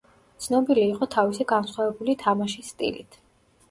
[0.45, 3.27] ცნობილი იყო თავისი განსხვავებული თამაშის სტილით.